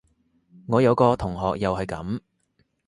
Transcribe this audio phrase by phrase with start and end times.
[0.67, 2.21] 我有個同學又係噉